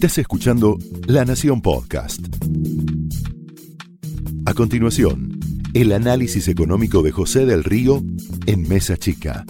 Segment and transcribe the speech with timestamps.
[0.00, 0.78] Estás escuchando
[1.08, 2.20] La Nación Podcast.
[4.46, 5.38] A continuación,
[5.74, 8.00] el análisis económico de José del Río
[8.46, 9.44] en Mesa Chica.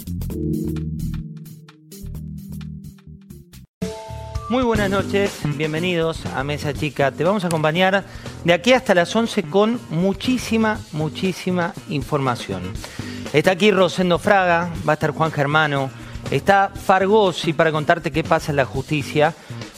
[4.48, 7.12] Muy buenas noches, bienvenidos a Mesa Chica.
[7.12, 8.04] Te vamos a acompañar
[8.44, 12.62] de aquí hasta las 11 con muchísima, muchísima información.
[13.32, 15.90] Está aquí Rosendo Fraga, va a estar Juan Germano,
[16.32, 19.32] está Fargosi para contarte qué pasa en la justicia,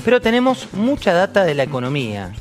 [0.05, 2.33] pero tenemos mucha data de la economía.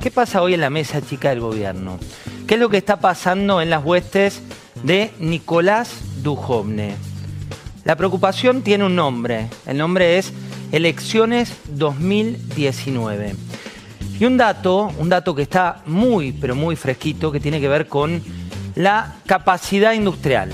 [0.00, 1.98] ¿Qué pasa hoy en la mesa chica del gobierno?
[2.46, 4.42] ¿Qué es lo que está pasando en las huestes
[4.82, 5.90] de Nicolás
[6.22, 6.94] Dujovne?
[7.84, 10.32] La preocupación tiene un nombre, el nombre es
[10.72, 13.34] Elecciones 2019.
[14.18, 17.86] Y un dato, un dato que está muy, pero muy fresquito, que tiene que ver
[17.86, 18.22] con
[18.74, 20.52] la capacidad industrial,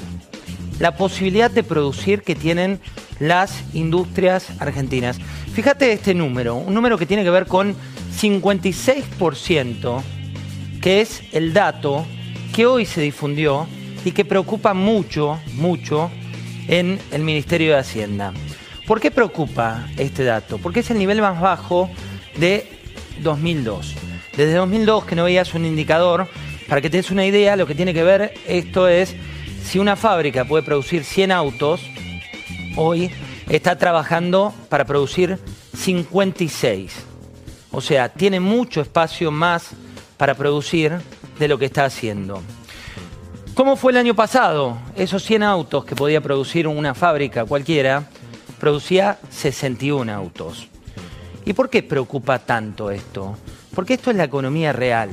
[0.78, 2.80] la posibilidad de producir que tienen
[3.22, 5.18] las industrias argentinas.
[5.54, 7.76] Fíjate este número, un número que tiene que ver con
[8.20, 10.02] 56%,
[10.80, 12.04] que es el dato
[12.52, 13.68] que hoy se difundió
[14.04, 16.10] y que preocupa mucho, mucho
[16.66, 18.32] en el Ministerio de Hacienda.
[18.88, 20.58] ¿Por qué preocupa este dato?
[20.58, 21.88] Porque es el nivel más bajo
[22.36, 22.66] de
[23.22, 23.94] 2002.
[24.36, 26.26] Desde 2002 que no veías un indicador
[26.68, 29.14] para que te des una idea, lo que tiene que ver esto es
[29.62, 31.88] si una fábrica puede producir 100 autos,
[32.76, 33.10] hoy
[33.48, 35.38] está trabajando para producir
[35.76, 36.92] 56.
[37.70, 39.70] O sea, tiene mucho espacio más
[40.16, 41.00] para producir
[41.38, 42.42] de lo que está haciendo.
[43.54, 44.78] ¿Cómo fue el año pasado?
[44.96, 48.08] Esos 100 autos que podía producir una fábrica cualquiera,
[48.58, 50.68] producía 61 autos.
[51.44, 53.36] ¿Y por qué preocupa tanto esto?
[53.74, 55.10] Porque esto es la economía real.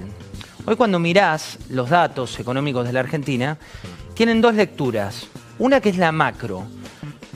[0.65, 3.57] Hoy cuando mirás los datos económicos de la Argentina,
[4.13, 5.27] tienen dos lecturas.
[5.57, 6.67] Una que es la macro.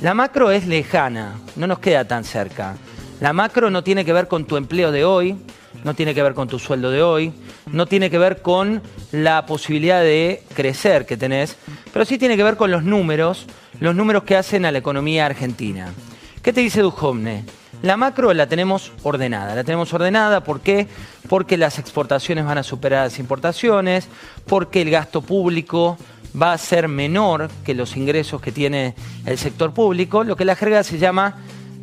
[0.03, 2.75] La macro es lejana, no nos queda tan cerca.
[3.21, 5.37] La macro no tiene que ver con tu empleo de hoy,
[5.85, 7.31] no tiene que ver con tu sueldo de hoy,
[7.67, 8.81] no tiene que ver con
[9.13, 11.55] la posibilidad de crecer que tenés,
[11.93, 13.45] pero sí tiene que ver con los números,
[13.79, 15.93] los números que hacen a la economía argentina.
[16.41, 17.45] ¿Qué te dice Duhovne?
[17.81, 19.55] La macro la tenemos ordenada.
[19.55, 20.89] La tenemos ordenada, ¿por qué?
[21.29, 24.09] Porque las exportaciones van a superar las importaciones,
[24.47, 25.97] porque el gasto público
[26.39, 28.95] va a ser menor que los ingresos que tiene
[29.25, 31.37] el sector público, lo que la jerga se llama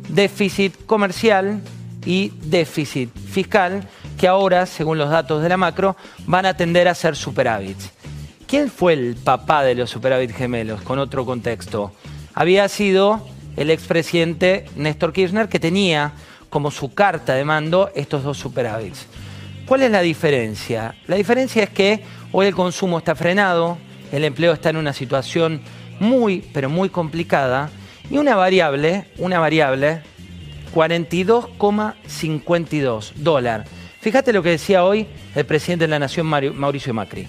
[0.09, 1.61] déficit comercial
[2.05, 5.95] y déficit fiscal, que ahora, según los datos de la macro,
[6.25, 7.91] van a tender a ser superávits.
[8.47, 10.81] ¿Quién fue el papá de los superávit gemelos?
[10.81, 11.93] Con otro contexto.
[12.33, 13.25] Había sido
[13.55, 16.13] el expresidente Néstor Kirchner, que tenía
[16.49, 19.07] como su carta de mando estos dos superávits.
[19.65, 20.95] ¿Cuál es la diferencia?
[21.07, 23.77] La diferencia es que hoy el consumo está frenado,
[24.11, 25.61] el empleo está en una situación
[25.99, 27.71] muy, pero muy complicada,
[28.09, 30.01] y una variable, una variable,
[30.73, 33.65] 42,52 dólar.
[34.01, 37.27] Fíjate lo que decía hoy el presidente de la Nación, Mauricio Macri.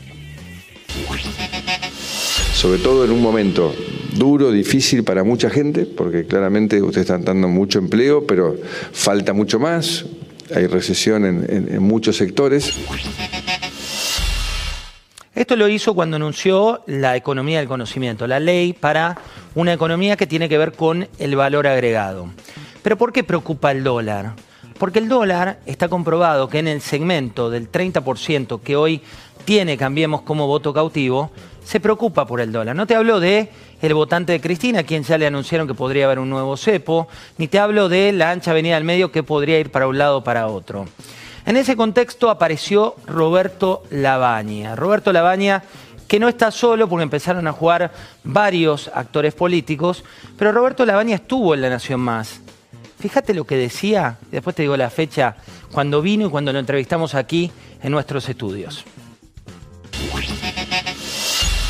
[2.55, 3.75] Sobre todo en un momento
[4.17, 8.57] duro, difícil para mucha gente, porque claramente ustedes están dando mucho empleo, pero
[8.93, 10.07] falta mucho más,
[10.55, 12.73] hay recesión en, muchos sectores.
[15.43, 19.19] Esto lo hizo cuando anunció la economía del conocimiento, la ley para
[19.57, 22.29] una economía que tiene que ver con el valor agregado.
[22.81, 24.35] Pero ¿por qué preocupa el dólar?
[24.79, 29.03] Porque el dólar está comprobado que en el segmento del 30% que hoy
[29.45, 31.33] tiene Cambiemos como voto cautivo,
[31.65, 32.77] se preocupa por el dólar.
[32.77, 33.51] No te hablo de
[33.81, 37.49] el votante de Cristina, quien ya le anunciaron que podría haber un nuevo cepo, ni
[37.49, 40.25] te hablo de la ancha avenida del medio que podría ir para un lado o
[40.25, 40.87] para otro.
[41.45, 44.77] En ese contexto apareció Roberto Labaña.
[44.77, 45.63] Roberto Labaña
[46.07, 47.91] que no está solo porque empezaron a jugar
[48.23, 50.05] varios actores políticos,
[50.37, 52.43] pero Roberto Labaña estuvo en La Nación Más.
[52.99, 55.37] Fíjate lo que decía, después te digo la fecha,
[55.73, 57.51] cuando vino y cuando lo entrevistamos aquí
[57.83, 58.85] en nuestros estudios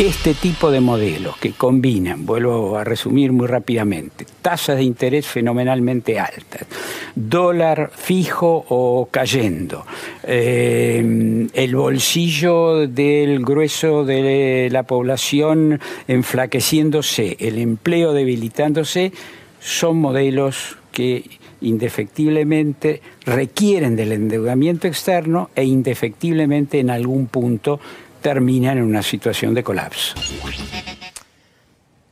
[0.07, 6.19] este tipo de modelos que combinan, vuelvo a resumir muy rápidamente, tasas de interés fenomenalmente
[6.19, 6.67] altas,
[7.15, 9.87] dólar fijo o cayendo,
[10.25, 15.79] eh, el bolsillo del grueso de la población
[16.09, 19.13] enflaqueciéndose, el empleo debilitándose,
[19.61, 27.79] son modelos que indefectiblemente requieren del endeudamiento externo e indefectiblemente en algún punto
[28.23, 30.15] terminan en una situación de colapso.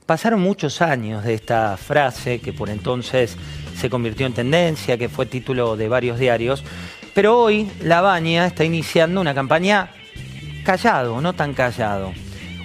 [0.05, 3.37] Pasaron muchos años de esta frase que por entonces
[3.77, 6.65] se convirtió en tendencia, que fue título de varios diarios,
[7.15, 9.93] pero hoy La Baña está iniciando una campaña
[10.65, 12.13] callado, no tan callado.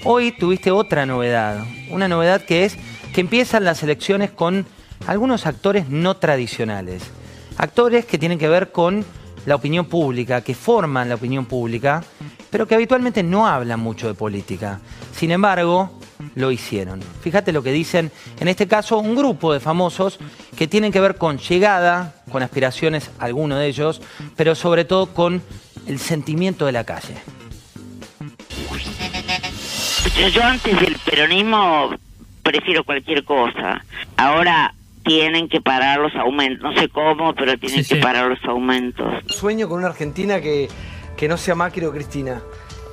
[0.04, 2.78] Hoy tuviste otra novedad, una novedad que es
[3.14, 4.66] que empiezan las elecciones con
[5.08, 7.04] algunos actores no tradicionales.
[7.58, 9.06] Actores que tienen que ver con
[9.46, 12.04] la opinión pública, que forman la opinión pública,
[12.50, 14.80] pero que habitualmente no hablan mucho de política.
[15.14, 16.00] Sin embargo,
[16.36, 17.02] lo hicieron.
[17.22, 20.20] Fíjate lo que dicen, en este caso, un grupo de famosos
[20.58, 24.02] que tienen que ver con llegada, con aspiraciones, algunos de ellos,
[24.36, 25.42] pero sobre todo con
[25.88, 27.16] el sentimiento de la calle.
[30.34, 31.94] Yo antes del peronismo
[32.42, 33.84] prefiero cualquier cosa.
[34.16, 36.64] Ahora tienen que parar los aumentos.
[36.64, 39.24] No sé cómo, pero tienen que parar los aumentos.
[39.28, 40.68] Sueño con una Argentina que,
[41.16, 42.42] que no sea Macri o Cristina.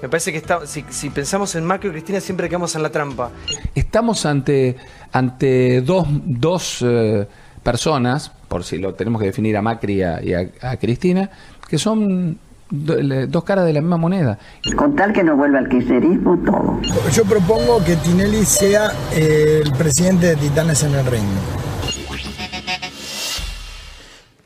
[0.02, 3.30] Me parece que está, si, pensamos en Macri o Cristina siempre quedamos en la trampa.
[3.74, 4.76] Estamos ante,
[5.12, 7.28] ante dos, dos eh,
[7.62, 11.30] personas, por si lo tenemos que definir a Macri y a, Cristina,
[11.68, 12.36] que son
[12.68, 14.38] dos caras de la misma moneda.
[14.74, 16.80] Con tal que no vuelva al kirchnerismo, todo.
[17.12, 21.62] Yo propongo que Tinelli sea el presidente de Titanes en el Reino.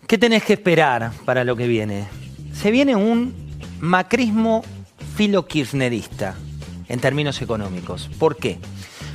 [0.07, 2.07] ¿Qué tenés que esperar para lo que viene?
[2.53, 3.46] Se viene un
[3.81, 4.63] macrismo
[5.17, 6.35] filo kirchnerista
[6.89, 8.11] en términos económicos.
[8.19, 8.59] ¿Por qué?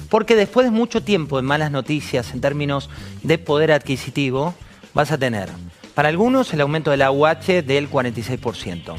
[0.09, 2.89] Porque después de mucho tiempo de malas noticias en términos
[3.23, 4.53] de poder adquisitivo,
[4.93, 5.49] vas a tener,
[5.95, 8.95] para algunos, el aumento del AUH del 46%.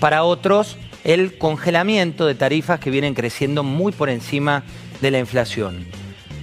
[0.00, 4.64] Para otros, el congelamiento de tarifas que vienen creciendo muy por encima
[5.00, 5.86] de la inflación.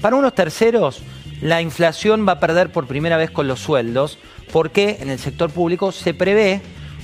[0.02, 1.02] Para unos terceros,
[1.42, 4.18] la inflación va a perder por primera vez con los sueldos,
[4.52, 6.62] porque en el sector público se prevé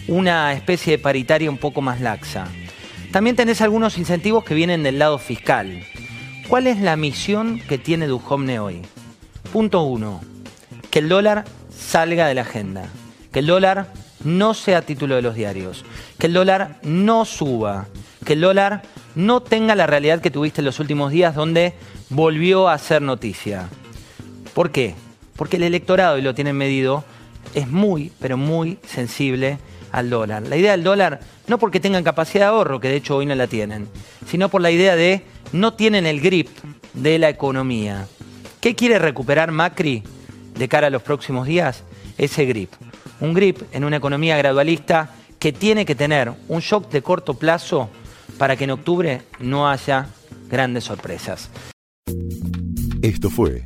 [0.10, 2.48] una especie de paritaria un poco más laxa.
[3.12, 5.84] También tenés algunos incentivos que vienen del lado fiscal.
[6.48, 8.82] ¿Cuál es la misión que tiene Duhomne hoy?
[9.54, 10.22] Punto uno,
[10.90, 12.90] que el dólar salga de la agenda,
[13.32, 15.86] que el dólar no sea título de los diarios,
[16.18, 17.88] que el dólar no suba,
[18.26, 18.82] que el dólar
[19.14, 21.74] no tenga la realidad que tuviste en los últimos días donde
[22.10, 23.70] volvió a ser noticia.
[24.56, 24.96] ¿Por qué?
[25.36, 27.04] Porque el electorado, y lo tienen medido,
[27.54, 29.60] es muy, pero muy sensible
[29.92, 30.48] al dólar.
[30.48, 33.36] La idea del dólar, no porque tengan capacidad de ahorro, que de hecho hoy no
[33.36, 33.88] la tienen,
[34.28, 36.50] sino por la idea de no tienen el grip
[36.94, 38.08] de la economía.
[38.62, 40.04] ¿Qué quiere recuperar Macri
[40.56, 41.84] de cara a los próximos días?
[42.18, 42.72] Ese grip.
[43.22, 47.90] Un grip en una economía gradualista que tiene que tener un shock de corto plazo
[48.38, 50.08] para que en octubre no haya
[50.50, 51.50] grandes sorpresas.
[53.02, 53.66] Esto fue